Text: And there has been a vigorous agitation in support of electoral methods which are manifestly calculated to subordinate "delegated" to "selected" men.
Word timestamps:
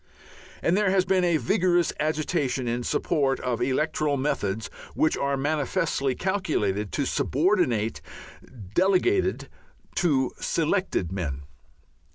And 0.63 0.75
there 0.75 0.89
has 0.89 1.05
been 1.05 1.23
a 1.23 1.37
vigorous 1.37 1.93
agitation 1.99 2.67
in 2.67 2.81
support 2.81 3.39
of 3.41 3.61
electoral 3.61 4.17
methods 4.17 4.67
which 4.95 5.15
are 5.15 5.37
manifestly 5.37 6.15
calculated 6.15 6.91
to 6.93 7.05
subordinate 7.05 8.01
"delegated" 8.73 9.47
to 9.97 10.31
"selected" 10.39 11.11
men. 11.11 11.43